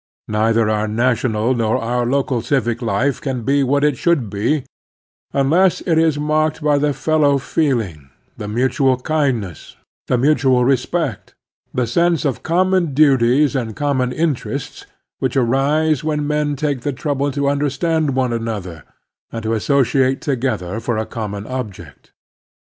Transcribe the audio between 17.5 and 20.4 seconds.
stand one another, and to associate